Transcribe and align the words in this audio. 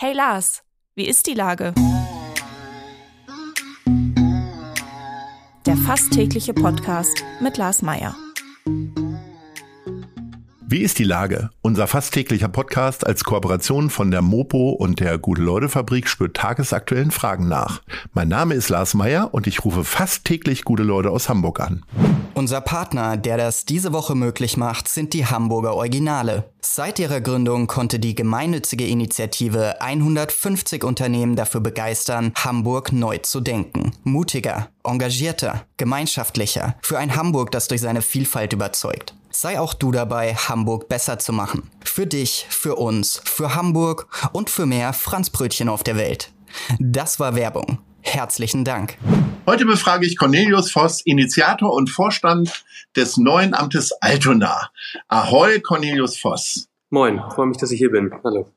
Hey 0.00 0.12
Lars, 0.12 0.62
wie 0.94 1.08
ist 1.08 1.26
die 1.26 1.34
Lage? 1.34 1.74
Der 5.66 5.76
fast 5.76 6.12
tägliche 6.12 6.54
Podcast 6.54 7.24
mit 7.40 7.56
Lars 7.56 7.82
Meier. 7.82 8.14
Wie 10.68 10.82
ist 10.82 11.00
die 11.00 11.04
Lage? 11.04 11.50
Unser 11.62 11.88
fast 11.88 12.14
täglicher 12.14 12.46
Podcast 12.46 13.04
als 13.04 13.24
Kooperation 13.24 13.90
von 13.90 14.12
der 14.12 14.22
Mopo 14.22 14.70
und 14.70 15.00
der 15.00 15.18
Gute-Leute-Fabrik 15.18 16.08
spürt 16.08 16.36
tagesaktuellen 16.36 17.10
Fragen 17.10 17.48
nach. 17.48 17.82
Mein 18.12 18.28
Name 18.28 18.54
ist 18.54 18.68
Lars 18.68 18.94
Meier 18.94 19.34
und 19.34 19.48
ich 19.48 19.64
rufe 19.64 19.82
fast 19.82 20.24
täglich 20.24 20.62
gute 20.62 20.84
Leute 20.84 21.10
aus 21.10 21.28
Hamburg 21.28 21.58
an. 21.58 21.84
Unser 22.38 22.60
Partner, 22.60 23.16
der 23.16 23.36
das 23.36 23.64
diese 23.64 23.92
Woche 23.92 24.14
möglich 24.14 24.56
macht, 24.56 24.86
sind 24.86 25.12
die 25.12 25.26
Hamburger 25.26 25.74
Originale. 25.74 26.44
Seit 26.60 27.00
ihrer 27.00 27.20
Gründung 27.20 27.66
konnte 27.66 27.98
die 27.98 28.14
gemeinnützige 28.14 28.86
Initiative 28.86 29.80
150 29.80 30.84
Unternehmen 30.84 31.34
dafür 31.34 31.60
begeistern, 31.60 32.32
Hamburg 32.36 32.92
neu 32.92 33.18
zu 33.18 33.40
denken. 33.40 33.90
Mutiger, 34.04 34.68
engagierter, 34.84 35.64
gemeinschaftlicher. 35.78 36.76
Für 36.80 36.98
ein 36.98 37.16
Hamburg, 37.16 37.50
das 37.50 37.66
durch 37.66 37.80
seine 37.80 38.02
Vielfalt 38.02 38.52
überzeugt. 38.52 39.16
Sei 39.30 39.58
auch 39.58 39.74
du 39.74 39.90
dabei, 39.90 40.36
Hamburg 40.36 40.88
besser 40.88 41.18
zu 41.18 41.32
machen. 41.32 41.68
Für 41.82 42.06
dich, 42.06 42.46
für 42.50 42.76
uns, 42.76 43.20
für 43.24 43.56
Hamburg 43.56 44.06
und 44.32 44.48
für 44.48 44.64
mehr 44.64 44.92
Franzbrötchen 44.92 45.68
auf 45.68 45.82
der 45.82 45.96
Welt. 45.96 46.30
Das 46.78 47.18
war 47.18 47.34
Werbung. 47.34 47.78
Herzlichen 48.10 48.64
Dank. 48.64 48.96
Heute 49.46 49.66
befrage 49.66 50.06
ich 50.06 50.16
Cornelius 50.16 50.70
Voss, 50.70 51.02
Initiator 51.02 51.70
und 51.74 51.90
Vorstand 51.90 52.64
des 52.96 53.18
neuen 53.18 53.52
Amtes 53.52 53.92
Altona. 54.00 54.70
Ahoi, 55.08 55.60
Cornelius 55.60 56.18
Voss. 56.18 56.68
Moin, 56.88 57.20
freue 57.34 57.48
mich, 57.48 57.58
dass 57.58 57.70
ich 57.70 57.78
hier 57.78 57.90
bin. 57.90 58.10
Hallo. 58.24 58.50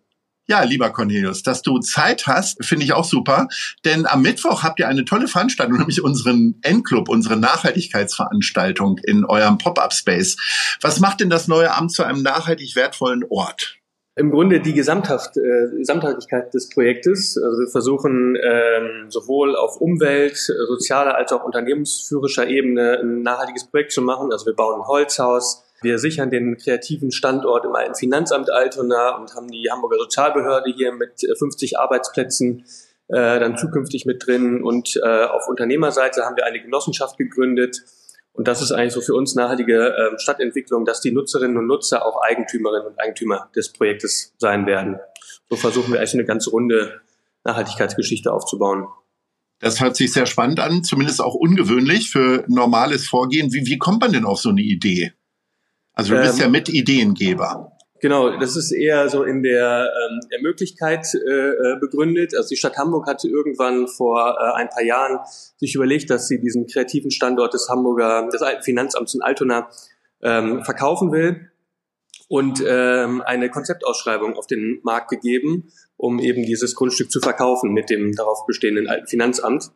Ja, 0.48 0.64
lieber 0.64 0.90
Cornelius, 0.90 1.44
dass 1.44 1.62
du 1.62 1.80
Zeit 1.80 2.28
hast, 2.28 2.64
finde 2.64 2.86
ich 2.86 2.94
auch 2.94 3.04
super. 3.04 3.50
Denn 3.84 4.06
am 4.06 4.22
Mittwoch 4.22 4.64
habt 4.64 4.80
ihr 4.80 4.88
eine 4.88 5.04
tolle 5.04 5.28
Veranstaltung, 5.28 5.78
nämlich 5.80 6.02
unseren 6.02 6.56
Endclub, 6.62 7.10
unsere 7.10 7.36
Nachhaltigkeitsveranstaltung 7.36 9.00
in 9.04 9.26
eurem 9.26 9.58
Pop-up-Space. 9.58 10.38
Was 10.80 11.02
macht 11.02 11.20
denn 11.20 11.30
das 11.30 11.50
neue 11.50 11.76
Amt 11.76 11.92
zu 11.92 12.04
einem 12.04 12.22
nachhaltig 12.24 12.78
wertvollen 12.78 13.26
Ort? 13.30 13.81
Im 14.16 14.30
Grunde 14.30 14.60
die 14.60 14.74
Gesamthaft, 14.74 15.38
äh, 15.38 15.78
Gesamtheitlichkeit 15.78 16.54
des 16.54 16.70
Projektes. 16.70 17.38
Also 17.42 17.60
wir 17.60 17.68
versuchen 17.70 18.36
ähm, 18.36 19.10
sowohl 19.10 19.56
auf 19.56 19.80
Umwelt, 19.80 20.36
sozialer 20.36 21.16
als 21.16 21.32
auch 21.32 21.46
unternehmensführerischer 21.46 22.48
Ebene 22.48 23.00
ein 23.00 23.22
nachhaltiges 23.22 23.68
Projekt 23.68 23.94
zu 23.94 24.02
machen. 24.02 24.34
Also 24.34 24.46
wir 24.46 24.54
bauen 24.54 24.82
ein 24.82 24.88
Holzhaus, 24.88 25.64
wir 25.82 25.98
sichern 25.98 26.30
den 26.30 26.58
kreativen 26.58 27.12
Standort 27.12 27.66
im 27.66 27.74
alten 27.74 27.96
Finanzamt 27.96 28.52
Altona 28.52 29.16
und 29.18 29.34
haben 29.34 29.48
die 29.48 29.70
Hamburger 29.72 29.98
Sozialbehörde 29.98 30.72
hier 30.76 30.92
mit 30.92 31.26
50 31.38 31.72
äh, 31.72 31.76
Arbeitsplätzen 31.78 32.66
äh, 33.08 33.40
dann 33.40 33.58
zukünftig 33.58 34.06
mit 34.06 34.26
drin. 34.28 34.62
Und 34.62 35.00
äh, 35.04 35.24
auf 35.24 35.48
Unternehmerseite 35.48 36.24
haben 36.24 36.36
wir 36.36 36.46
eine 36.46 36.62
Genossenschaft 36.62 37.18
gegründet. 37.18 37.82
Und 38.34 38.48
das 38.48 38.62
ist 38.62 38.72
eigentlich 38.72 38.94
so 38.94 39.02
für 39.02 39.14
uns 39.14 39.36
nachhaltige 39.36 39.94
äh, 39.94 40.20
Stadtentwicklung, 40.20 40.86
dass 40.86 41.02
die 41.02 41.12
Nutzerinnen 41.12 41.58
und 41.58 41.68
Nutzer 41.68 42.06
auch 42.06 42.22
Eigentümerinnen 42.22 42.88
und 42.88 43.00
Eigentümer 43.00 43.50
des 43.56 43.74
Projektes 43.74 44.34
sein 44.38 44.66
werden. 44.66 44.98
So 45.50 45.58
versuchen 45.58 45.92
wir 45.92 46.00
eigentlich 46.00 46.14
eine 46.14 46.26
ganz 46.26 46.48
runde 46.48 47.02
Nachhaltigkeitsgeschichte 47.44 48.32
aufzubauen. 48.32 48.88
Das 49.60 49.80
hört 49.80 49.96
sich 49.96 50.12
sehr 50.12 50.26
spannend 50.26 50.60
an, 50.60 50.84
zumindest 50.84 51.22
auch 51.22 51.36
ungewöhnlich 51.36 52.10
für 52.10 52.46
normales 52.48 53.08
Vorgehen. 53.08 53.54
Wie, 53.54 53.66
wie 53.66 53.78
kommt 53.78 54.02
man 54.02 54.12
denn 54.12 54.26
auf 54.26 54.40
so 54.40 54.50
eine 54.50 54.62
Idee? 54.62 55.14
Also 55.94 56.16
du 56.16 56.22
bist 56.22 56.36
ähm, 56.36 56.42
ja 56.42 56.50
mit 56.50 56.70
Ideengeber. 56.70 57.71
Genau, 58.02 58.36
das 58.40 58.56
ist 58.56 58.72
eher 58.72 59.10
so 59.10 59.24
in 59.24 59.44
der, 59.44 59.92
ähm, 59.94 60.22
der 60.32 60.42
Möglichkeit 60.42 61.06
äh, 61.14 61.50
äh, 61.50 61.80
begründet. 61.80 62.36
Also 62.36 62.50
die 62.50 62.58
Stadt 62.58 62.76
Hamburg 62.78 63.08
hatte 63.08 63.28
irgendwann 63.28 63.88
vor 63.88 64.38
äh, 64.40 64.60
ein 64.60 64.70
paar 64.70 64.84
Jahren 64.84 65.20
sich 65.58 65.76
überlegt, 65.76 66.10
dass 66.10 66.28
sie 66.28 66.42
diesen 66.42 66.66
kreativen 66.66 67.12
Standort 67.12 67.54
des 67.54 67.70
Hamburger, 67.70 68.28
des 68.34 68.42
alten 68.42 68.64
Finanzamts 68.64 69.14
in 69.14 69.22
Altona 69.22 69.70
ähm, 70.24 70.64
verkaufen 70.64 71.12
will 71.12 71.52
und 72.28 72.64
ähm, 72.66 73.22
eine 73.22 73.52
Konzeptausschreibung 73.52 74.36
auf 74.36 74.48
den 74.48 74.80
Markt 74.82 75.10
gegeben, 75.10 75.72
um 75.96 76.18
eben 76.20 76.44
dieses 76.44 76.74
Grundstück 76.74 77.12
zu 77.12 77.20
verkaufen 77.20 77.72
mit 77.72 77.92
dem 77.92 78.16
darauf 78.16 78.48
bestehenden 78.48 78.88
alten 78.88 79.06
Finanzamt. 79.06 79.70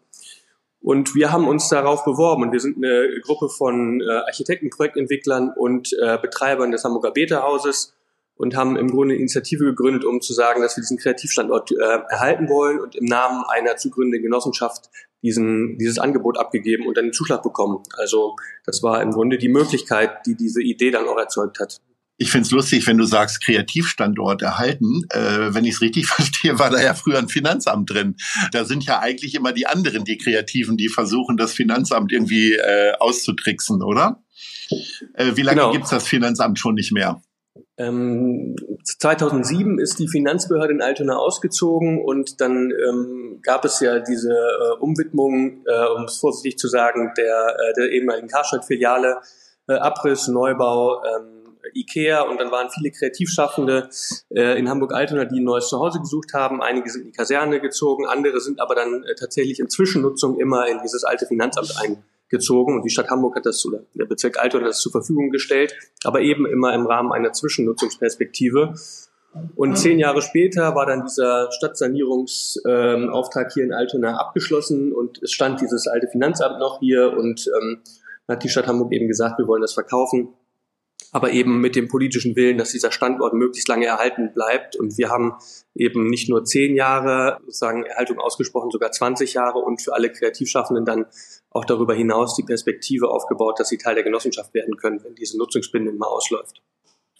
Und 0.81 1.13
wir 1.13 1.31
haben 1.31 1.47
uns 1.47 1.69
darauf 1.69 2.05
beworben 2.05 2.43
und 2.43 2.51
wir 2.51 2.59
sind 2.59 2.77
eine 2.77 3.19
Gruppe 3.21 3.49
von 3.49 4.01
äh, 4.01 4.09
Architekten, 4.25 4.71
Projektentwicklern 4.71 5.51
und 5.55 5.93
äh, 6.01 6.17
Betreibern 6.19 6.71
des 6.71 6.83
Hamburger 6.83 7.11
Beta-Hauses 7.11 7.94
und 8.35 8.55
haben 8.55 8.75
im 8.75 8.89
Grunde 8.89 9.13
eine 9.13 9.21
Initiative 9.21 9.65
gegründet, 9.65 10.03
um 10.05 10.21
zu 10.21 10.33
sagen, 10.33 10.61
dass 10.61 10.75
wir 10.77 10.81
diesen 10.81 10.97
Kreativstandort 10.97 11.71
äh, 11.71 11.99
erhalten 12.09 12.49
wollen 12.49 12.79
und 12.79 12.95
im 12.95 13.05
Namen 13.05 13.43
einer 13.47 13.77
zu 13.77 13.89
gründenden 13.89 14.23
Genossenschaft 14.23 14.89
diesen, 15.23 15.77
dieses 15.77 15.97
Angebot 15.97 16.37
abgegeben 16.37 16.85
und 16.85 16.97
dann 16.97 17.05
den 17.05 17.13
Zuschlag 17.13 17.41
bekommen. 17.41 17.81
Also 17.97 18.35
das 18.65 18.83
war 18.83 19.01
im 19.01 19.11
Grunde 19.11 19.37
die 19.37 19.49
Möglichkeit, 19.49 20.25
die 20.25 20.35
diese 20.35 20.61
Idee 20.61 20.91
dann 20.91 21.07
auch 21.07 21.17
erzeugt 21.17 21.59
hat. 21.59 21.81
Ich 22.17 22.31
find's 22.31 22.51
lustig, 22.51 22.87
wenn 22.87 22.97
du 22.97 23.03
sagst, 23.03 23.43
Kreativstandort 23.43 24.41
erhalten. 24.41 25.01
Äh, 25.09 25.53
wenn 25.53 25.65
ich 25.65 25.75
es 25.75 25.81
richtig 25.81 26.07
verstehe, 26.07 26.59
war 26.59 26.69
da 26.69 26.81
ja 26.81 26.93
früher 26.93 27.17
ein 27.17 27.27
Finanzamt 27.27 27.89
drin. 27.89 28.15
Da 28.51 28.65
sind 28.65 28.85
ja 28.85 28.99
eigentlich 28.99 29.35
immer 29.35 29.51
die 29.51 29.67
anderen, 29.67 30.05
die 30.05 30.17
Kreativen, 30.17 30.77
die 30.77 30.87
versuchen, 30.87 31.35
das 31.35 31.53
Finanzamt 31.53 32.11
irgendwie 32.11 32.53
äh, 32.53 32.93
auszutricksen, 32.99 33.81
oder? 33.81 34.23
Äh, 35.13 35.35
wie 35.35 35.41
lange 35.41 35.61
genau. 35.61 35.71
gibt's 35.71 35.89
das 35.89 36.07
Finanzamt 36.07 36.57
schon 36.59 36.75
nicht 36.75 36.93
mehr? 36.93 37.21
Ähm, 37.77 38.55
2007 38.83 39.79
ist 39.79 39.99
die 39.99 40.07
Finanzbehörde 40.07 40.73
in 40.73 40.81
Altona 40.81 41.17
ausgezogen 41.17 42.03
und 42.03 42.39
dann 42.39 42.71
ähm, 42.71 43.39
gab 43.41 43.65
es 43.65 43.81
ja 43.81 43.99
diese 43.99 44.31
äh, 44.31 44.79
Umwidmung, 44.79 45.65
äh, 45.65 45.87
um 45.95 46.05
es 46.05 46.17
vorsichtig 46.17 46.57
zu 46.57 46.69
sagen, 46.69 47.11
der, 47.17 47.57
äh, 47.59 47.73
der 47.73 47.89
ehemaligen 47.91 48.29
Karstadt-Filiale, 48.29 49.17
äh, 49.67 49.73
Abriss, 49.73 50.27
Neubau, 50.29 51.03
ähm, 51.03 51.35
Ikea 51.73 52.21
und 52.21 52.39
dann 52.39 52.51
waren 52.51 52.69
viele 52.69 52.91
Kreativschaffende 52.91 53.89
äh, 54.29 54.57
in 54.57 54.69
Hamburg-Altona, 54.69 55.25
die 55.25 55.39
ein 55.39 55.43
neues 55.43 55.67
Zuhause 55.67 55.99
gesucht 55.99 56.33
haben. 56.33 56.61
Einige 56.61 56.89
sind 56.89 57.01
in 57.01 57.11
die 57.11 57.17
Kaserne 57.17 57.59
gezogen, 57.59 58.05
andere 58.05 58.39
sind 58.39 58.59
aber 58.61 58.75
dann 58.75 59.03
äh, 59.03 59.15
tatsächlich 59.15 59.59
in 59.59 59.69
Zwischennutzung 59.69 60.39
immer 60.39 60.67
in 60.67 60.79
dieses 60.81 61.03
alte 61.03 61.25
Finanzamt 61.25 61.77
eingezogen 62.31 62.75
und 62.75 62.83
die 62.83 62.89
Stadt 62.89 63.09
Hamburg 63.09 63.35
hat 63.35 63.45
das 63.45 63.65
oder 63.65 63.81
der 63.93 64.05
Bezirk 64.05 64.39
Altona 64.39 64.67
das 64.67 64.79
zur 64.79 64.91
Verfügung 64.91 65.31
gestellt, 65.31 65.75
aber 66.03 66.21
eben 66.21 66.45
immer 66.45 66.73
im 66.73 66.85
Rahmen 66.85 67.11
einer 67.11 67.33
Zwischennutzungsperspektive. 67.33 68.73
Und 69.55 69.77
zehn 69.77 69.99
Jahre 69.99 70.21
später 70.21 70.75
war 70.75 70.85
dann 70.85 71.03
dieser 71.03 71.51
Stadtsanierungsauftrag 71.51 73.47
ähm, 73.47 73.51
hier 73.53 73.63
in 73.65 73.73
Altona 73.73 74.17
abgeschlossen 74.17 74.93
und 74.93 75.21
es 75.21 75.33
stand 75.33 75.59
dieses 75.59 75.87
alte 75.87 76.07
Finanzamt 76.07 76.59
noch 76.59 76.79
hier 76.79 77.11
und 77.17 77.45
ähm, 77.61 77.81
hat 78.29 78.43
die 78.43 78.49
Stadt 78.49 78.67
Hamburg 78.67 78.93
eben 78.93 79.07
gesagt, 79.07 79.37
wir 79.37 79.47
wollen 79.47 79.61
das 79.61 79.73
verkaufen 79.73 80.29
aber 81.15 81.31
eben 81.31 81.61
mit 81.61 81.77
dem 81.77 81.87
politischen 81.87 82.35
Willen, 82.35 82.57
dass 82.57 82.71
dieser 82.71 82.91
Standort 82.91 83.33
möglichst 83.33 83.69
lange 83.69 83.85
erhalten 83.85 84.33
bleibt. 84.33 84.75
Und 84.75 84.97
wir 84.97 85.09
haben 85.09 85.35
eben 85.73 86.07
nicht 86.07 86.27
nur 86.27 86.43
zehn 86.43 86.75
Jahre 86.75 87.37
sozusagen 87.45 87.85
Erhaltung 87.85 88.19
ausgesprochen, 88.19 88.69
sogar 88.69 88.91
20 88.91 89.33
Jahre 89.33 89.59
und 89.59 89.81
für 89.81 89.93
alle 89.93 90.11
Kreativschaffenden 90.11 90.83
dann 90.83 91.05
auch 91.55 91.65
darüber 91.65 91.95
hinaus 91.95 92.35
die 92.35 92.43
Perspektive 92.43 93.09
aufgebaut, 93.09 93.59
dass 93.59 93.69
sie 93.69 93.77
Teil 93.77 93.95
der 93.95 94.03
Genossenschaft 94.03 94.53
werden 94.53 94.75
können, 94.75 95.01
wenn 95.03 95.15
diese 95.15 95.37
Nutzungsbindung 95.37 95.97
mal 95.97 96.07
ausläuft. 96.07 96.61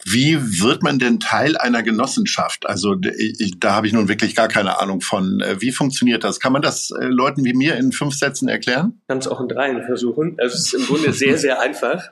Wie 0.04 0.60
wird 0.62 0.82
man 0.82 0.98
denn 0.98 1.20
Teil 1.20 1.56
einer 1.56 1.82
Genossenschaft? 1.82 2.66
Also 2.66 2.96
ich, 3.00 3.58
da 3.58 3.74
habe 3.74 3.86
ich 3.86 3.92
nun 3.92 4.08
wirklich 4.08 4.36
gar 4.36 4.48
keine 4.48 4.78
Ahnung 4.78 5.00
von. 5.00 5.40
Äh, 5.40 5.60
wie 5.60 5.72
funktioniert 5.72 6.22
das? 6.22 6.38
Kann 6.38 6.52
man 6.52 6.62
das 6.62 6.90
äh, 6.90 7.06
Leuten 7.06 7.44
wie 7.44 7.54
mir 7.54 7.76
in 7.76 7.92
fünf 7.92 8.14
Sätzen 8.14 8.48
erklären? 8.48 9.00
Kann 9.08 9.18
es 9.18 9.26
auch 9.26 9.40
in 9.40 9.48
dreien 9.48 9.82
versuchen. 9.84 10.36
Es 10.38 10.54
ist 10.54 10.74
im 10.74 10.86
Grunde 10.86 11.12
sehr, 11.12 11.38
sehr 11.38 11.60
einfach. 11.60 12.10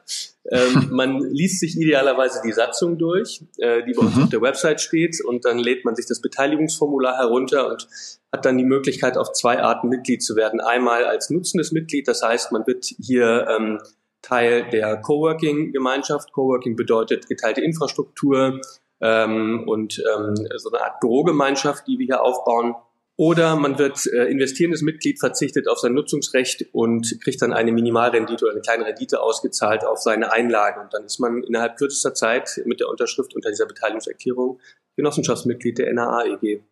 Ähm, 0.50 0.88
man 0.90 1.20
liest 1.30 1.60
sich 1.60 1.76
idealerweise 1.76 2.40
die 2.44 2.52
Satzung 2.52 2.98
durch, 2.98 3.42
äh, 3.58 3.82
die 3.84 3.92
bei 3.92 4.02
uns 4.02 4.16
mhm. 4.16 4.24
auf 4.24 4.28
der 4.30 4.42
Website 4.42 4.80
steht, 4.80 5.20
und 5.24 5.44
dann 5.44 5.58
lädt 5.58 5.84
man 5.84 5.94
sich 5.94 6.06
das 6.06 6.20
Beteiligungsformular 6.20 7.16
herunter 7.16 7.70
und 7.70 7.88
hat 8.32 8.44
dann 8.44 8.58
die 8.58 8.64
Möglichkeit, 8.64 9.16
auf 9.16 9.32
zwei 9.32 9.62
Arten 9.62 9.88
Mitglied 9.88 10.22
zu 10.22 10.36
werden. 10.36 10.60
Einmal 10.60 11.04
als 11.04 11.30
nutzendes 11.30 11.72
Mitglied, 11.72 12.08
das 12.08 12.22
heißt, 12.22 12.52
man 12.52 12.66
wird 12.66 12.84
hier 12.84 13.46
ähm, 13.48 13.78
Teil 14.24 14.68
der 14.70 14.96
Coworking-Gemeinschaft. 14.96 16.32
Coworking 16.32 16.76
bedeutet 16.76 17.28
geteilte 17.28 17.60
Infrastruktur 17.60 18.60
ähm, 19.00 19.64
und 19.66 19.98
ähm, 19.98 20.34
so 20.56 20.70
eine 20.70 20.82
Art 20.82 21.00
Bürogemeinschaft, 21.00 21.86
die 21.86 21.98
wir 21.98 22.06
hier 22.06 22.22
aufbauen. 22.22 22.74
Oder 23.16 23.54
man 23.54 23.78
wird 23.78 24.06
äh, 24.06 24.24
investierendes 24.24 24.82
Mitglied, 24.82 25.20
verzichtet 25.20 25.68
auf 25.68 25.78
sein 25.78 25.94
Nutzungsrecht 25.94 26.66
und 26.72 27.20
kriegt 27.22 27.40
dann 27.42 27.52
eine 27.52 27.70
Minimalrendite 27.70 28.44
oder 28.44 28.54
eine 28.54 28.62
kleine 28.62 28.86
Rendite 28.86 29.20
ausgezahlt 29.20 29.84
auf 29.84 29.98
seine 29.98 30.32
Einlagen. 30.32 30.80
Und 30.80 30.94
dann 30.94 31.04
ist 31.04 31.20
man 31.20 31.44
innerhalb 31.44 31.76
kürzester 31.76 32.14
Zeit 32.14 32.60
mit 32.64 32.80
der 32.80 32.88
Unterschrift 32.88 33.34
unter 33.36 33.50
dieser 33.50 33.66
Beteiligungserklärung 33.66 34.58
Genossenschaftsmitglied 34.96 35.78
der 35.78 35.92
NAA-EG. 35.92 36.62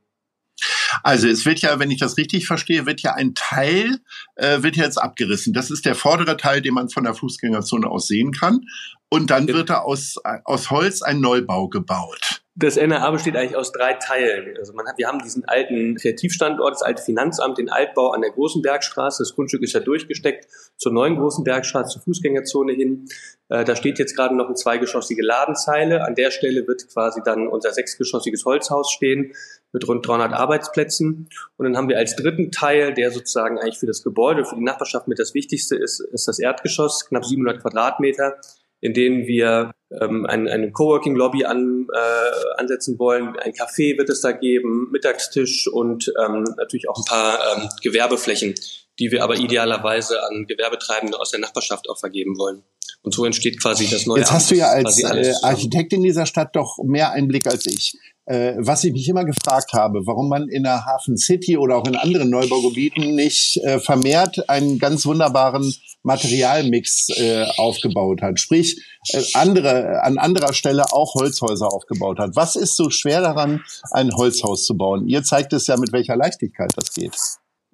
Also 1.03 1.29
es 1.29 1.45
wird 1.47 1.61
ja, 1.61 1.79
wenn 1.79 1.91
ich 1.91 1.99
das 1.99 2.17
richtig 2.17 2.47
verstehe, 2.47 2.87
wird 2.87 3.03
ja 3.03 3.15
ein 3.15 3.35
Teil, 3.35 3.99
äh, 4.37 4.63
wird 4.63 4.77
jetzt 4.77 4.99
abgerissen. 4.99 5.53
Das 5.53 5.71
ist 5.71 5.85
der 5.85 5.95
vordere 5.95 6.37
Teil, 6.37 6.63
den 6.63 6.75
man 6.75 6.89
von 6.89 7.05
der 7.05 7.15
Fußgängerzone 7.15 7.89
aus 7.89 8.07
sehen 8.07 8.33
kann. 8.33 8.61
Und 9.09 9.31
dann 9.31 9.47
wird 9.49 9.71
da 9.71 9.79
aus, 9.79 10.17
aus 10.45 10.71
Holz 10.71 11.03
ein 11.03 11.21
Neubau 11.21 11.69
gebaut. 11.69 12.42
Das 12.55 12.77
NRA 12.77 13.11
besteht 13.11 13.35
eigentlich 13.35 13.57
aus 13.57 13.73
drei 13.73 13.95
Teilen. 13.95 14.59
Also 14.59 14.75
man 14.75 14.87
hat, 14.87 14.99
wir 14.99 15.09
haben 15.09 15.21
diesen 15.21 15.47
alten 15.47 15.97
Kreativstandort, 15.97 16.75
das 16.75 16.83
alte 16.83 17.03
Finanzamt, 17.03 17.57
den 17.57 17.71
Altbau 17.71 18.11
an 18.11 18.21
der 18.21 18.31
Großen 18.31 18.61
Bergstraße. 18.61 19.23
Das 19.23 19.35
Grundstück 19.35 19.63
ist 19.63 19.73
ja 19.73 19.81
durchgesteckt 19.81 20.49
zur 20.77 20.93
neuen 20.93 21.17
Großen 21.17 21.45
Bergstraße, 21.45 21.95
zur 21.95 22.03
Fußgängerzone 22.03 22.75
hin. 22.75 23.07
Äh, 23.49 23.65
da 23.65 23.75
steht 23.75 23.99
jetzt 23.99 24.15
gerade 24.15 24.37
noch 24.37 24.47
eine 24.47 24.55
zweigeschossige 24.55 25.23
Ladenzeile. 25.23 26.05
An 26.05 26.15
der 26.15 26.31
Stelle 26.31 26.67
wird 26.67 26.87
quasi 26.93 27.23
dann 27.25 27.49
unser 27.49 27.73
sechsgeschossiges 27.73 28.45
Holzhaus 28.45 28.93
stehen 28.93 29.33
mit 29.73 29.89
rund 29.89 30.07
300 30.07 30.35
Arbeitsplätzen. 30.35 31.31
Und 31.57 31.65
dann 31.65 31.79
haben 31.79 31.89
wir 31.89 31.97
als 31.97 32.17
dritten 32.17 32.51
Teil, 32.51 32.93
der 32.93 33.13
sozusagen 33.13 33.59
eigentlich 33.59 33.79
für 33.79 33.87
das 33.87 34.03
Gebäude, 34.03 34.45
für 34.45 34.57
die 34.57 34.65
Nachbarschaft 34.65 35.09
mit 35.09 35.19
das 35.19 35.33
Wichtigste 35.33 35.77
ist, 35.77 36.01
ist 36.01 36.29
das 36.29 36.39
Erdgeschoss, 36.39 37.09
knapp 37.09 37.25
700 37.25 37.63
Quadratmeter 37.63 38.37
in 38.83 38.93
denen 38.95 39.27
wir 39.27 39.73
ähm, 40.01 40.27
ein, 40.27 40.49
eine 40.49 40.73
Coworking-Lobby 40.73 41.45
an, 41.45 41.87
äh, 41.95 42.61
ansetzen 42.61 42.99
wollen. 42.99 43.37
Ein 43.39 43.53
Café 43.53 43.97
wird 43.97 44.11
es 44.11 44.21
da 44.21 44.33
geben, 44.33 44.89
Mittagstisch 44.91 45.69
und 45.69 46.13
ähm, 46.23 46.45
natürlich 46.57 46.89
auch 46.89 46.99
ein 46.99 47.05
paar 47.05 47.39
ähm, 47.57 47.69
Gewerbeflächen, 47.81 48.55
die 48.99 49.13
wir 49.13 49.23
aber 49.23 49.37
idealerweise 49.37 50.23
an 50.25 50.47
Gewerbetreibende 50.47 51.19
aus 51.19 51.31
der 51.31 51.41
Nachbarschaft 51.41 51.89
auch 51.89 51.99
vergeben 51.99 52.37
wollen. 52.39 52.65
Und 53.03 53.15
so 53.15 53.25
entsteht 53.25 53.61
quasi 53.61 53.89
das 53.89 54.07
neue. 54.07 54.21
Jetzt 54.21 54.33
hast 54.33 54.51
du 54.51 54.57
ja 54.57 54.67
als 54.67 55.03
äh, 55.03 55.33
Architekt 55.43 55.93
in 55.93 56.03
dieser 56.03 56.27
Stadt 56.27 56.55
doch 56.55 56.79
mehr 56.85 57.13
Einblick 57.13 57.47
als 57.47 57.67
ich. 57.67 57.97
Äh, 58.27 58.55
was 58.59 58.85
ich 58.85 58.93
mich 58.93 59.09
immer 59.09 59.25
gefragt 59.25 59.73
habe, 59.73 60.07
warum 60.07 60.29
man 60.29 60.49
in 60.49 60.63
der 60.63 60.85
Hafen 60.87 61.17
City 61.17 61.57
oder 61.57 61.77
auch 61.77 61.87
in 61.87 61.97
anderen 61.97 62.31
Neubaugebieten 62.31 63.15
nicht 63.15 63.59
äh, 63.59 63.81
vermehrt 63.81 64.49
einen 64.49 64.79
ganz 64.79 65.05
wunderbaren 65.07 65.75
Materialmix 66.03 67.09
äh, 67.11 67.47
aufgebaut 67.57 68.23
hat, 68.23 68.41
sprich 68.41 68.83
äh, 69.11 69.23
andere 69.35 70.03
an 70.03 70.19
anderer 70.19 70.53
Stelle 70.53 70.85
auch 70.93 71.15
Holzhäuser 71.15 71.73
aufgebaut 71.73 72.19
hat. 72.19 72.35
Was 72.35 72.57
ist 72.57 72.77
so 72.77 72.91
schwer 72.91 73.21
daran, 73.21 73.63
ein 73.91 74.11
Holzhaus 74.15 74.65
zu 74.65 74.77
bauen? 74.77 75.07
Ihr 75.09 75.23
zeigt 75.23 75.53
es 75.53 75.67
ja, 75.67 75.77
mit 75.77 75.93
welcher 75.93 76.17
Leichtigkeit 76.17 76.73
das 76.77 76.93
geht. 76.93 77.17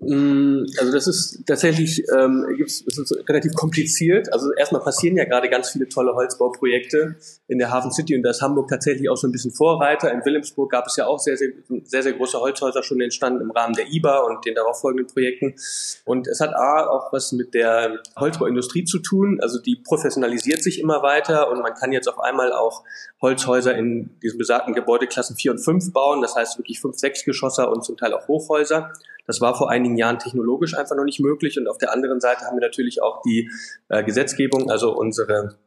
Mm, 0.01 0.65
also 0.79 0.93
das 0.93 1.09
ist 1.09 1.45
tatsächlich 1.45 2.05
ähm, 2.17 2.47
gibt's, 2.57 2.83
ist 2.83 3.29
relativ 3.29 3.55
kompliziert. 3.55 4.33
Also 4.33 4.53
erstmal 4.53 4.81
passieren 4.81 5.17
ja 5.17 5.25
gerade 5.25 5.49
ganz 5.49 5.71
viele 5.71 5.89
tolle 5.89 6.15
Holzbauprojekte 6.15 7.17
in 7.49 7.59
der 7.59 7.73
Hafen 7.73 7.91
City 7.91 8.15
und 8.15 8.23
da 8.23 8.31
ist 8.31 8.41
Hamburg 8.41 8.69
tatsächlich 8.69 9.11
auch 9.11 9.17
so 9.17 9.27
ein 9.27 9.33
bisschen 9.33 9.51
Vorreiter. 9.51 10.13
In 10.13 10.25
Wilhelmsburg 10.25 10.71
gab 10.71 10.87
es 10.87 10.97
ja 10.97 11.07
auch 11.07 11.19
sehr, 11.19 11.37
sehr, 11.37 11.49
sehr, 11.83 12.03
sehr 12.05 12.13
große 12.13 12.39
Holzhäuser 12.39 12.85
schon 12.85 13.01
entstanden 13.01 13.41
im 13.41 13.51
Rahmen 13.51 13.75
der 13.75 13.89
IBA 13.91 14.19
und 14.19 14.45
den 14.45 14.55
darauffolgenden 14.55 15.13
Projekten. 15.13 15.57
Und 16.05 16.29
es 16.29 16.41
hat 16.41 16.55
A 16.55 16.87
auch 16.87 17.13
was 17.13 17.33
mit 17.33 17.55
der 17.55 17.99
Holzbauindustrie 18.17 18.85
zu 18.85 19.01
tun. 19.01 19.41
Also 19.43 19.61
die 19.61 19.77
professionalisiert 19.77 20.63
sich 20.63 20.79
immer 20.79 21.03
weiter 21.03 21.51
und 21.51 21.61
man 21.61 21.75
kann 21.75 21.91
jetzt 21.91 22.09
auf 22.09 22.21
einmal 22.21 22.53
auch 22.53 22.85
Holzhäuser 23.21 23.77
in 23.77 24.11
diesen 24.23 24.39
besagten 24.39 24.75
Gebäudeklassen 24.75 25.35
4 25.35 25.53
und 25.53 25.59
5 25.59 25.93
bauen. 25.93 26.23
Das 26.23 26.37
heißt 26.37 26.57
wirklich 26.57 26.81
5, 26.81 26.97
6 26.97 27.25
Geschosser 27.25 27.73
und 27.73 27.85
zum 27.85 27.97
Teil 27.97 28.13
auch 28.13 28.29
Hochhäuser. 28.29 28.93
Das 29.29 29.43
war 29.43 29.55
vor 29.55 29.71
einigen 29.71 29.99
Jahren 29.99 30.19
technologisch 30.19 30.75
einfach 30.75 30.97
noch 30.97 31.05
nicht 31.05 31.21
möglich. 31.21 31.59
Und 31.59 31.69
auf 31.69 31.77
der 31.77 31.93
anderen 31.93 32.19
Seite 32.19 32.47
haben 32.47 32.57
wir 32.57 32.67
natürlich 32.67 33.03
auch 33.03 33.21
die 33.23 33.51
äh, 33.91 34.03
Gesetzgebung, 34.03 34.71
also 34.71 34.97
unsere 34.97 35.59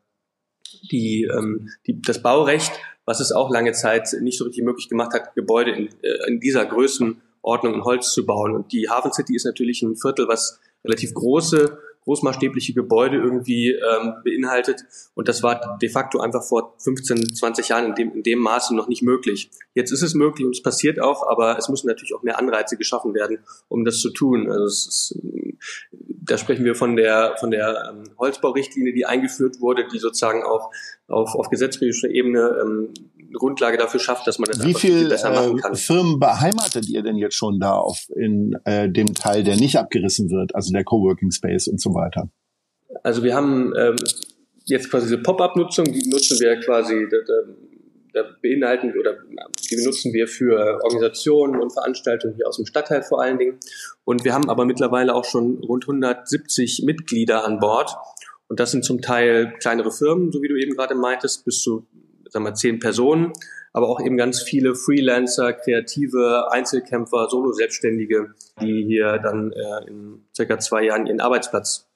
die, 0.92 1.30
ähm, 1.32 1.70
die, 1.86 2.02
das 2.02 2.24
Baurecht, 2.24 2.72
was 3.06 3.20
es 3.20 3.32
auch 3.32 3.52
lange 3.52 3.74
Zeit 3.74 4.16
nicht 4.20 4.40
so 4.40 4.46
richtig 4.46 4.64
möglich 4.64 4.90
gemacht 4.90 5.14
hat, 5.14 5.36
Gebäude 5.36 5.72
in, 5.72 5.90
äh, 6.02 6.28
in 6.28 6.40
dieser 6.40 6.66
Größenordnung 6.66 7.76
in 7.76 7.84
Holz 7.84 8.14
zu 8.14 8.26
bauen. 8.26 8.56
Und 8.56 8.72
die 8.72 8.90
Hafen 8.90 9.14
City 9.14 9.36
ist 9.36 9.46
natürlich 9.46 9.84
ein 9.84 9.96
Viertel, 9.96 10.28
was 10.28 10.60
relativ 10.84 11.14
große 11.14 11.78
großmaßstäbliche 12.04 12.74
Gebäude 12.74 13.18
irgendwie 13.18 13.72
ähm, 13.72 14.14
beinhaltet. 14.24 14.84
Und 15.14 15.28
das 15.28 15.44
war 15.44 15.78
de 15.82 15.90
facto 15.90 16.20
einfach 16.20 16.44
vor 16.44 16.76
15, 16.80 17.36
20 17.36 17.70
Jahren 17.70 17.86
in 17.86 17.96
dem, 17.96 18.12
in 18.14 18.24
dem 18.24 18.40
Maße 18.40 18.76
noch 18.76 18.88
nicht 18.88 19.04
möglich. 19.04 19.50
Jetzt 19.74 19.92
ist 19.92 20.02
es 20.02 20.14
möglich 20.14 20.46
und 20.46 20.56
es 20.56 20.64
passiert 20.64 21.00
auch, 21.00 21.28
aber 21.28 21.58
es 21.58 21.70
müssen 21.70 21.88
natürlich 21.88 22.14
auch 22.14 22.24
mehr 22.24 22.40
Anreize 22.40 22.78
geschaffen 22.78 23.14
werden, 23.14 23.40
um 23.68 23.86
das 23.86 24.00
zu 24.00 24.10
tun. 24.10 24.52
Also 24.52 24.66
es 24.66 24.88
ist, 24.88 25.20
da 26.24 26.38
sprechen 26.38 26.66
wir 26.66 26.76
von 26.76 26.96
der, 26.96 27.36
von 27.40 27.52
der 27.52 27.92
ähm, 27.92 28.04
Holzbaurichtlinie, 28.18 28.94
die 28.94 29.06
eingeführt 29.06 29.60
wurde, 29.60 29.88
die 29.88 30.00
sozusagen 30.00 30.44
auch 30.44 30.72
auf, 31.12 31.36
auf 31.36 31.50
gesetzgeberischer 31.50 32.10
Ebene 32.10 32.58
ähm, 32.62 32.94
eine 33.32 33.38
Grundlage 33.38 33.78
dafür 33.78 34.00
schafft, 34.00 34.28
dass 34.28 34.40
man 34.40 34.50
das 34.50 34.64
Wie 34.64 34.74
viel, 34.74 35.10
besser 35.10 35.32
machen 35.32 35.58
kann. 35.58 35.74
Äh, 35.74 35.78
Firmen 35.78 36.20
beheimatet 36.20 36.88
ihr 36.88 37.02
denn 37.02 37.16
jetzt 37.16 37.36
schon 37.36 37.60
da 37.60 37.74
auf 37.74 38.00
in 38.16 38.58
äh, 38.66 38.90
dem 38.90 39.14
Teil, 39.14 39.44
der 39.44 39.56
nicht 39.56 39.78
abgerissen 39.78 40.30
wird, 40.30 40.56
also 40.56 40.72
der 40.74 40.84
Coworking 40.84 41.32
Space 41.32 41.68
und 41.68 41.82
so 41.82 41.94
weiter? 41.94 42.30
Also 43.04 43.24
wir 43.24 43.36
haben 43.36 43.74
ähm, 43.78 43.96
jetzt 44.66 44.90
quasi 44.90 45.08
diese 45.08 45.20
Pop-up-Nutzung, 45.20 45.86
die 45.86 46.08
nutzen 46.10 46.40
wir 46.40 46.60
quasi, 46.60 47.08
da, 47.10 47.18
da, 47.26 48.24
da 48.24 48.30
beinhalten 48.42 48.94
oder 49.00 49.16
die 49.70 49.76
benutzen 49.76 50.14
wir 50.14 50.28
für 50.28 50.80
Organisationen 50.84 51.60
und 51.62 51.72
Veranstaltungen 51.72 52.36
hier 52.36 52.48
aus 52.48 52.58
dem 52.58 52.66
Stadtteil 52.66 53.04
vor 53.04 53.22
allen 53.22 53.38
Dingen. 53.38 53.60
Und 54.04 54.26
wir 54.26 54.34
haben 54.34 54.50
aber 54.50 54.66
mittlerweile 54.66 55.16
auch 55.16 55.26
schon 55.26 55.64
rund 55.64 55.86
170 55.86 56.84
Mitglieder 56.86 57.46
an 57.46 57.60
Bord. 57.60 57.96
Und 58.52 58.60
das 58.60 58.72
sind 58.72 58.84
zum 58.84 59.02
Teil 59.02 59.54
kleinere 59.62 59.94
Firmen, 59.94 60.30
so 60.34 60.42
wie 60.42 60.50
du 60.50 60.58
eben 60.58 60.76
gerade 60.76 60.94
meintest, 60.94 61.46
bis 61.46 61.62
zu 61.62 61.88
sagen 62.30 62.44
wir, 62.44 62.54
zehn 62.54 62.80
Personen, 62.80 63.32
aber 63.72 63.88
auch 63.88 64.02
eben 64.02 64.18
ganz 64.18 64.42
viele 64.42 64.76
Freelancer, 64.76 65.54
Kreative, 65.54 66.52
Einzelkämpfer, 66.52 67.30
Solo-Selbstständige, 67.30 68.34
die 68.62 68.84
hier 68.86 69.20
dann 69.20 69.54
äh, 69.54 69.88
in 69.88 70.26
circa 70.36 70.60
zwei 70.60 70.84
Jahren 70.84 71.08
ihren 71.08 71.22
Arbeitsplatz 71.22 71.88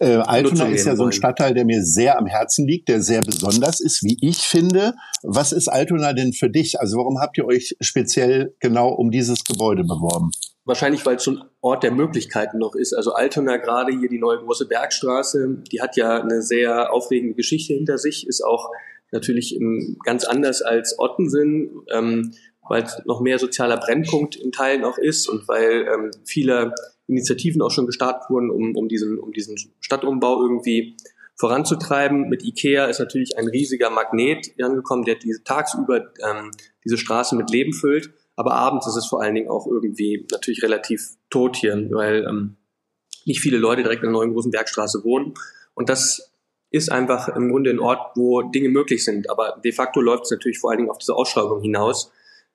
äh, 0.00 0.16
Altona 0.16 0.66
ist 0.66 0.86
ja 0.86 0.96
so 0.96 1.04
ein 1.04 1.12
Stadtteil, 1.12 1.54
der 1.54 1.64
mir 1.64 1.84
sehr 1.84 2.18
am 2.18 2.26
Herzen 2.26 2.66
liegt, 2.66 2.88
der 2.88 3.02
sehr 3.02 3.22
besonders 3.22 3.80
ist, 3.80 4.02
wie 4.02 4.16
ich 4.20 4.38
finde. 4.38 4.94
Was 5.22 5.52
ist 5.52 5.68
Altona 5.68 6.12
denn 6.12 6.32
für 6.32 6.50
dich? 6.50 6.80
Also 6.80 6.96
warum 6.96 7.20
habt 7.20 7.38
ihr 7.38 7.46
euch 7.46 7.76
speziell 7.80 8.56
genau 8.58 8.88
um 8.88 9.12
dieses 9.12 9.44
Gebäude 9.44 9.84
beworben? 9.84 10.32
Wahrscheinlich, 10.70 11.04
weil 11.04 11.16
es 11.16 11.24
so 11.24 11.32
ein 11.32 11.42
Ort 11.62 11.82
der 11.82 11.90
Möglichkeiten 11.90 12.58
noch 12.58 12.76
ist. 12.76 12.92
Also 12.92 13.12
Altona, 13.12 13.56
gerade 13.56 13.90
hier 13.92 14.08
die 14.08 14.20
neue 14.20 14.38
große 14.38 14.68
Bergstraße, 14.68 15.64
die 15.68 15.82
hat 15.82 15.96
ja 15.96 16.22
eine 16.22 16.42
sehr 16.42 16.92
aufregende 16.92 17.34
Geschichte 17.34 17.74
hinter 17.74 17.98
sich, 17.98 18.24
ist 18.24 18.40
auch 18.40 18.70
natürlich 19.10 19.58
ganz 20.04 20.24
anders 20.24 20.62
als 20.62 20.96
Ottensen, 20.96 21.82
ähm, 21.92 22.34
weil 22.68 22.84
es 22.84 23.02
noch 23.04 23.20
mehr 23.20 23.40
sozialer 23.40 23.78
Brennpunkt 23.78 24.36
in 24.36 24.52
Teilen 24.52 24.84
auch 24.84 24.96
ist 24.96 25.28
und 25.28 25.48
weil 25.48 25.88
ähm, 25.92 26.12
viele 26.24 26.72
Initiativen 27.08 27.62
auch 27.62 27.72
schon 27.72 27.86
gestartet 27.86 28.30
wurden, 28.30 28.48
um, 28.48 28.76
um, 28.76 28.86
diesen, 28.86 29.18
um 29.18 29.32
diesen 29.32 29.56
Stadtumbau 29.80 30.40
irgendwie 30.40 30.96
voranzutreiben. 31.34 32.28
Mit 32.28 32.44
IKEA 32.44 32.84
ist 32.84 33.00
natürlich 33.00 33.36
ein 33.36 33.48
riesiger 33.48 33.90
Magnet 33.90 34.52
angekommen, 34.62 35.04
der 35.04 35.16
diese 35.16 35.42
tagsüber 35.42 36.12
ähm, 36.24 36.52
diese 36.84 36.96
Straße 36.96 37.34
mit 37.34 37.50
Leben 37.50 37.72
füllt. 37.72 38.12
Aber 38.40 38.54
abends 38.54 38.86
ist 38.86 38.96
es 38.96 39.06
vor 39.06 39.20
allen 39.20 39.34
Dingen 39.34 39.50
auch 39.50 39.66
irgendwie 39.66 40.26
natürlich 40.32 40.62
relativ 40.62 41.10
tot 41.28 41.56
hier, 41.56 41.74
weil 41.90 42.24
ähm, 42.26 42.56
nicht 43.26 43.40
viele 43.40 43.58
Leute 43.58 43.82
direkt 43.82 44.02
in 44.02 44.06
der 44.06 44.12
neuen 44.12 44.32
großen 44.32 44.50
Bergstraße 44.50 45.04
wohnen. 45.04 45.34
Und 45.74 45.90
das 45.90 46.32
ist 46.70 46.90
einfach 46.90 47.28
im 47.36 47.50
Grunde 47.50 47.68
ein 47.68 47.78
Ort, 47.78 48.16
wo 48.16 48.40
Dinge 48.40 48.70
möglich 48.70 49.04
sind. 49.04 49.28
Aber 49.28 49.60
de 49.62 49.72
facto 49.72 50.00
läuft 50.00 50.24
es 50.24 50.30
natürlich 50.30 50.58
vor 50.58 50.70
allen 50.70 50.78
Dingen 50.78 50.90
auf 50.90 50.96
diese 50.96 51.14
Ausschreibung 51.16 51.60
hinaus. 51.60 52.12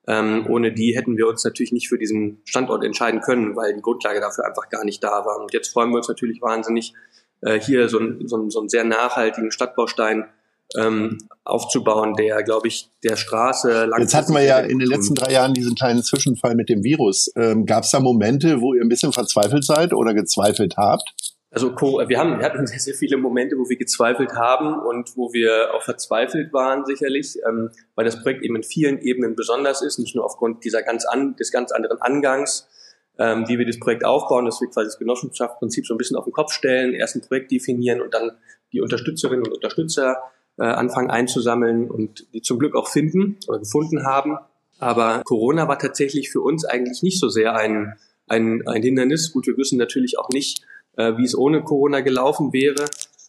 Ähm, 0.08 0.48
ohne 0.50 0.74
die 0.74 0.98
hätten 0.98 1.18
wir 1.18 1.28
uns 1.28 1.44
natürlich 1.44 1.72
nicht 1.72 1.88
für 1.88 2.00
diesen 2.00 2.42
Standort 2.46 2.84
entscheiden 2.84 3.22
können, 3.22 3.56
weil 3.56 3.76
die 3.76 3.82
Grundlage 3.84 4.20
dafür 4.20 4.46
einfach 4.46 4.70
gar 4.72 4.86
nicht 4.86 5.04
da 5.04 5.24
war. 5.24 5.40
Und 5.40 5.54
jetzt 5.54 5.72
freuen 5.72 5.92
wir 5.92 5.98
uns 5.98 6.08
natürlich 6.08 6.42
wahnsinnig, 6.42 6.96
äh, 7.42 7.60
hier 7.60 7.90
so, 7.90 8.00
ein, 8.00 8.28
so, 8.28 8.38
ein, 8.38 8.50
so 8.50 8.58
einen 8.58 8.70
sehr 8.70 8.86
nachhaltigen 8.86 9.52
Stadtbaustein 9.52 10.26
ähm, 10.78 11.18
aufzubauen, 11.44 12.16
der, 12.16 12.44
glaube 12.44 12.68
ich, 12.68 12.90
der 13.04 13.16
Straße 13.16 13.86
lang. 13.86 14.02
Jetzt 14.02 14.14
hatten 14.14 14.34
wir 14.34 14.42
ja 14.42 14.60
in 14.60 14.80
den 14.80 14.88
letzten 14.88 15.16
drei 15.16 15.32
Jahren 15.32 15.54
diesen 15.54 15.76
kleinen 15.76 16.04
Zwischenfall 16.04 16.56
mit 16.56 16.70
dem 16.70 16.84
Virus. 16.84 17.32
Ähm, 17.36 17.66
Gab 17.66 17.84
es 17.84 17.92
da 17.92 18.00
Momente, 18.00 18.62
wo 18.62 18.74
ihr 18.74 18.82
ein 18.82 18.90
bisschen 18.90 19.14
verzweifelt 19.14 19.64
seid 19.64 19.94
oder 19.94 20.14
gezweifelt 20.14 20.76
habt? 20.78 21.14
Also 21.56 21.74
wir 21.74 22.20
haben, 22.20 22.40
wir 22.40 22.46
hatten 22.46 22.68
sehr, 22.68 22.80
sehr 22.80 22.96
viele 22.96 23.16
Momente, 23.16 23.56
wo 23.56 23.70
wir 23.70 23.78
gezweifelt 23.78 24.34
haben 24.34 24.78
und 24.78 25.16
wo 25.16 25.32
wir 25.32 25.74
auch 25.74 25.84
verzweifelt 25.84 26.52
waren 26.52 26.86
sicherlich, 26.86 27.38
ähm, 27.48 27.70
weil 27.96 28.04
das 28.04 28.22
Projekt 28.22 28.44
eben 28.44 28.58
in 28.58 28.64
vielen 28.64 29.00
Ebenen 29.00 29.38
besonders 29.38 29.82
ist, 29.82 29.98
nicht 29.98 30.16
nur 30.16 30.26
aufgrund 30.26 30.66
dieser 30.66 30.84
ganz 30.84 31.06
an, 31.06 31.38
des 31.38 31.54
ganz 31.54 31.72
anderen 31.72 32.02
Angangs, 32.02 32.68
ähm, 33.18 33.46
wie 33.48 33.58
wir 33.58 33.66
das 33.66 33.80
Projekt 33.80 34.04
aufbauen, 34.04 34.44
dass 34.44 34.60
wir 34.60 34.68
quasi 34.68 34.88
das 34.88 35.00
Genossenschaftsprinzip 35.00 35.86
so 35.86 35.94
ein 35.94 35.98
bisschen 35.98 36.18
auf 36.18 36.26
den 36.26 36.34
Kopf 36.34 36.52
stellen, 36.52 36.94
erst 36.94 37.16
ein 37.16 37.22
Projekt 37.22 37.52
definieren 37.52 38.02
und 38.02 38.14
dann 38.14 38.32
die 38.74 38.82
Unterstützerinnen 38.82 39.46
und 39.46 39.54
Unterstützer 39.54 40.18
äh, 40.58 40.64
anfangen 40.64 41.10
einzusammeln 41.10 41.90
und 41.90 42.28
die 42.34 42.42
zum 42.42 42.60
Glück 42.60 42.76
auch 42.76 42.88
finden 42.88 43.38
oder 43.48 43.60
gefunden 43.60 44.06
haben. 44.06 44.38
Aber 44.80 45.22
Corona 45.26 45.68
war 45.68 45.80
tatsächlich 45.80 46.30
für 46.32 46.42
uns 46.42 46.66
eigentlich 46.66 47.02
nicht 47.02 47.20
so 47.20 47.30
sehr 47.30 47.56
ein, 47.56 47.94
ein, 48.28 48.68
ein 48.68 48.82
Hindernis. 48.82 49.32
Gut, 49.32 49.48
wir 49.48 49.58
wissen 49.58 49.78
natürlich 49.78 50.18
auch 50.20 50.30
nicht, 50.30 50.64
äh, 50.98 51.18
wie 51.18 51.24
es 51.24 51.38
ohne 51.38 51.64
Corona 51.64 52.02
gelaufen 52.02 52.54
wäre. 52.54 52.86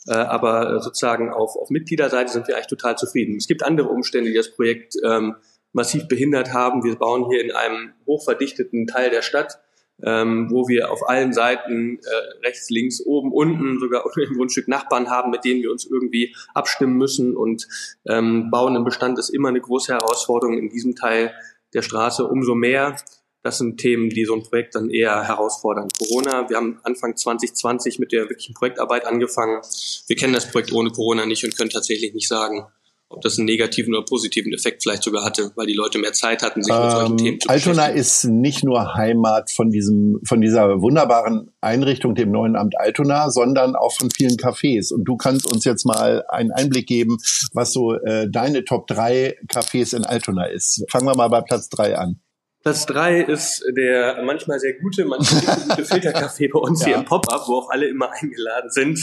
Äh, 0.08 0.14
aber 0.14 0.80
sozusagen 0.80 1.32
auf, 1.32 1.56
auf 1.56 1.70
Mitgliederseite 1.70 2.32
sind 2.32 2.48
wir 2.48 2.56
eigentlich 2.56 2.68
total 2.68 2.96
zufrieden. 2.96 3.36
Es 3.36 3.46
gibt 3.46 3.64
andere 3.64 3.88
Umstände, 3.88 4.30
die 4.30 4.36
das 4.36 4.52
Projekt 4.52 4.94
ähm, 5.04 5.36
massiv 5.72 6.08
behindert 6.08 6.52
haben. 6.52 6.84
Wir 6.84 6.96
bauen 6.96 7.26
hier 7.28 7.44
in 7.44 7.52
einem 7.52 7.92
hochverdichteten 8.06 8.86
Teil 8.86 9.10
der 9.10 9.22
Stadt 9.22 9.60
ähm, 10.02 10.50
wo 10.50 10.68
wir 10.68 10.90
auf 10.90 11.08
allen 11.08 11.32
Seiten 11.32 11.98
äh, 11.98 12.46
rechts, 12.46 12.68
links, 12.70 13.00
oben, 13.04 13.32
unten 13.32 13.78
sogar 13.78 14.04
im 14.16 14.34
Grundstück 14.34 14.68
Nachbarn 14.68 15.10
haben, 15.10 15.30
mit 15.30 15.44
denen 15.44 15.62
wir 15.62 15.70
uns 15.70 15.86
irgendwie 15.86 16.34
abstimmen 16.54 16.96
müssen. 16.96 17.36
Und 17.36 17.66
ähm, 18.06 18.50
Bauen 18.50 18.76
im 18.76 18.84
Bestand 18.84 19.18
ist 19.18 19.30
immer 19.30 19.48
eine 19.48 19.60
große 19.60 19.92
Herausforderung 19.92 20.58
in 20.58 20.68
diesem 20.68 20.94
Teil 20.94 21.32
der 21.74 21.82
Straße. 21.82 22.26
Umso 22.26 22.54
mehr. 22.54 22.96
Das 23.42 23.58
sind 23.58 23.78
Themen, 23.78 24.10
die 24.10 24.24
so 24.24 24.34
ein 24.34 24.42
Projekt 24.42 24.74
dann 24.74 24.90
eher 24.90 25.22
herausfordern. 25.22 25.86
Corona, 25.96 26.50
wir 26.50 26.56
haben 26.56 26.80
Anfang 26.82 27.14
2020 27.14 28.00
mit 28.00 28.10
der 28.10 28.28
wirklichen 28.28 28.54
Projektarbeit 28.54 29.06
angefangen. 29.06 29.60
Wir 30.08 30.16
kennen 30.16 30.32
das 30.32 30.50
Projekt 30.50 30.72
ohne 30.72 30.90
Corona 30.90 31.26
nicht 31.26 31.44
und 31.44 31.56
können 31.56 31.70
tatsächlich 31.70 32.12
nicht 32.12 32.26
sagen, 32.26 32.66
ob 33.08 33.20
das 33.20 33.38
einen 33.38 33.46
negativen 33.46 33.94
oder 33.94 34.04
positiven 34.04 34.52
Effekt 34.52 34.82
vielleicht 34.82 35.04
sogar 35.04 35.24
hatte, 35.24 35.52
weil 35.54 35.66
die 35.66 35.74
Leute 35.74 35.98
mehr 35.98 36.12
Zeit 36.12 36.42
hatten, 36.42 36.62
sich 36.62 36.74
mit 36.74 36.90
solchen 36.90 37.12
ähm, 37.12 37.16
Themen 37.16 37.40
zu 37.40 37.48
Altona 37.48 37.86
ist 37.86 38.24
nicht 38.24 38.64
nur 38.64 38.94
Heimat 38.94 39.50
von 39.50 39.70
diesem, 39.70 40.20
von 40.26 40.40
dieser 40.40 40.80
wunderbaren 40.82 41.52
Einrichtung, 41.60 42.14
dem 42.14 42.32
neuen 42.32 42.56
Amt 42.56 42.78
Altona, 42.78 43.30
sondern 43.30 43.76
auch 43.76 43.92
von 43.92 44.10
vielen 44.10 44.36
Cafés. 44.36 44.92
Und 44.92 45.04
du 45.04 45.16
kannst 45.16 45.50
uns 45.50 45.64
jetzt 45.64 45.84
mal 45.84 46.24
einen 46.28 46.50
Einblick 46.50 46.86
geben, 46.86 47.18
was 47.52 47.72
so 47.72 47.94
äh, 47.94 48.28
deine 48.28 48.64
Top 48.64 48.88
3 48.88 49.36
Cafés 49.48 49.96
in 49.96 50.04
Altona 50.04 50.46
ist. 50.46 50.84
Fangen 50.90 51.06
wir 51.06 51.16
mal 51.16 51.28
bei 51.28 51.42
Platz 51.42 51.68
3 51.68 51.96
an. 51.96 52.20
Platz 52.66 52.84
drei 52.84 53.20
ist 53.20 53.64
der 53.76 54.24
manchmal 54.24 54.58
sehr 54.58 54.72
gute, 54.72 55.04
manchmal 55.04 55.40
sehr 55.40 55.54
gute 55.68 55.84
Filterkaffee 55.84 56.48
bei 56.48 56.58
uns 56.58 56.80
ja. 56.80 56.86
hier 56.86 56.96
im 56.96 57.04
Pop-Up, 57.04 57.44
wo 57.46 57.58
auch 57.58 57.70
alle 57.70 57.86
immer 57.86 58.10
eingeladen 58.10 58.70
sind, 58.70 58.98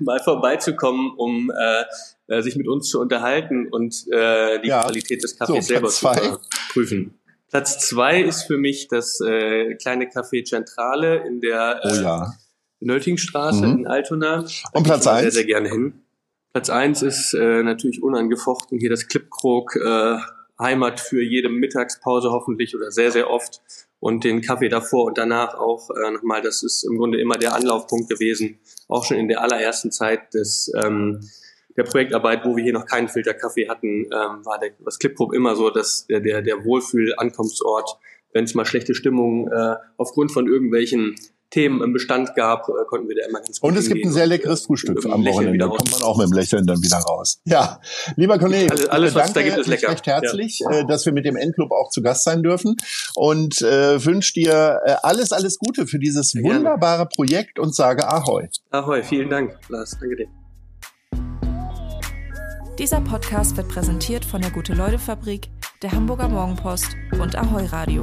mal 0.00 0.18
vorbeizukommen, 0.18 1.12
um 1.16 1.52
äh, 1.56 1.84
äh, 2.26 2.42
sich 2.42 2.56
mit 2.56 2.68
uns 2.68 2.88
zu 2.88 3.00
unterhalten 3.00 3.68
und 3.70 4.06
äh, 4.10 4.60
die 4.60 4.68
ja. 4.68 4.82
Qualität 4.82 5.22
des 5.22 5.38
Kaffees 5.38 5.66
so, 5.66 5.74
selber 5.74 5.88
zu 5.88 6.38
prüfen. 6.72 7.18
Platz 7.50 7.78
zwei 7.88 8.20
ist 8.20 8.44
für 8.44 8.58
mich 8.58 8.88
das 8.88 9.20
äh, 9.20 9.74
kleine 9.74 10.06
Café 10.06 10.44
Centrale 10.44 11.24
in 11.26 11.40
der 11.40 11.80
äh, 11.84 11.88
oh, 11.88 12.02
ja. 12.02 12.34
Nöltingstraße 12.80 13.66
mhm. 13.66 13.78
in 13.78 13.86
Altona. 13.86 14.42
Da 14.42 14.48
und 14.72 14.84
Platz 14.84 15.06
eins? 15.06 15.22
Sehr, 15.22 15.30
sehr 15.30 15.44
gerne 15.44 15.68
hin. 15.68 16.00
Platz 16.52 16.70
eins 16.70 17.02
ist 17.02 17.34
äh, 17.34 17.62
natürlich 17.62 18.02
unangefochten 18.02 18.78
hier 18.78 18.90
das 18.90 19.08
Clipkrog 19.08 19.76
äh, 19.76 20.16
Heimat 20.58 21.00
für 21.00 21.22
jede 21.22 21.48
Mittagspause 21.48 22.30
hoffentlich 22.30 22.76
oder 22.76 22.90
sehr, 22.90 23.10
sehr 23.10 23.28
oft 23.28 23.60
und 23.98 24.22
den 24.22 24.40
Kaffee 24.40 24.68
davor 24.68 25.06
und 25.06 25.18
danach 25.18 25.54
auch 25.54 25.90
äh, 25.90 26.10
nochmal, 26.10 26.42
das 26.42 26.62
ist 26.62 26.84
im 26.84 26.96
Grunde 26.96 27.20
immer 27.20 27.36
der 27.38 27.54
Anlaufpunkt 27.54 28.08
gewesen, 28.08 28.58
auch 28.88 29.04
schon 29.04 29.16
in 29.16 29.28
der 29.28 29.42
allerersten 29.42 29.90
Zeit 29.90 30.34
des 30.34 30.72
ähm, 30.82 31.28
der 31.76 31.84
Projektarbeit, 31.84 32.44
wo 32.44 32.56
wir 32.56 32.62
hier 32.62 32.72
noch 32.72 32.86
keinen 32.86 33.08
Filterkaffee 33.08 33.68
hatten, 33.68 34.04
ähm, 34.04 34.44
war 34.44 34.58
der, 34.60 34.70
das 34.84 34.98
Clipprobe 34.98 35.36
immer 35.36 35.56
so, 35.56 35.70
dass 35.70 36.06
der, 36.06 36.20
der, 36.20 36.42
der 36.42 36.64
Wohlfühl-Ankunftsort, 36.64 37.98
wenn 38.32 38.44
es 38.44 38.54
mal 38.54 38.64
schlechte 38.64 38.94
Stimmung 38.94 39.48
äh, 39.48 39.76
aufgrund 39.96 40.32
von 40.32 40.46
irgendwelchen 40.46 41.16
Themen 41.54 41.82
im 41.82 41.92
Bestand 41.92 42.34
gab, 42.34 42.68
äh, 42.68 42.72
konnten 42.88 43.08
wir 43.08 43.14
da 43.14 43.28
immer 43.28 43.38
ganz 43.38 43.60
gut 43.60 43.70
Und 43.70 43.76
es 43.76 43.88
gibt 43.88 44.04
ein 44.04 44.10
sehr 44.10 44.26
leckeres 44.26 44.62
äh, 44.62 44.66
Frühstück 44.66 45.04
am 45.06 45.24
Wochenende. 45.24 45.58
Da 45.58 45.68
kommt 45.68 45.90
man 45.92 46.02
auch 46.02 46.18
mit 46.18 46.26
dem 46.26 46.32
Lächeln 46.32 46.66
dann 46.66 46.82
wieder 46.82 46.96
raus. 46.96 47.40
Ja, 47.44 47.80
lieber 48.16 48.38
Kollege, 48.38 48.72
alles, 48.72 48.88
alles 48.88 49.14
was 49.14 49.32
danke 49.32 49.50
da 49.50 49.56
gibt, 49.56 49.58
ist 49.58 49.66
lecker. 49.68 49.92
recht 49.92 50.06
herzlich, 50.06 50.58
ja. 50.60 50.80
Äh, 50.80 50.86
dass 50.86 51.06
wir 51.06 51.12
mit 51.12 51.24
dem 51.24 51.36
Endclub 51.36 51.70
auch 51.70 51.90
zu 51.90 52.02
Gast 52.02 52.24
sein 52.24 52.42
dürfen 52.42 52.76
und 53.14 53.62
äh, 53.62 54.04
wünsche 54.04 54.32
dir 54.34 54.80
äh, 54.84 54.96
alles, 55.02 55.30
alles 55.30 55.58
Gute 55.58 55.86
für 55.86 56.00
dieses 56.00 56.34
wunderbare. 56.34 57.06
Projekt 57.06 57.58
und 57.58 57.74
sage 57.74 58.08
Ahoi. 58.08 58.48
Ahoi, 58.70 59.02
vielen 59.04 59.30
Dank, 59.30 59.56
Lars. 59.68 59.96
Danke 60.00 60.16
dir. 60.16 60.43
Dieser 62.78 63.00
Podcast 63.00 63.56
wird 63.56 63.68
präsentiert 63.68 64.24
von 64.24 64.42
der 64.42 64.50
Gute-Leute-Fabrik, 64.50 65.48
der 65.82 65.92
Hamburger 65.92 66.28
Morgenpost 66.28 66.96
und 67.20 67.36
Ahoi 67.36 67.66
Radio. 67.66 68.00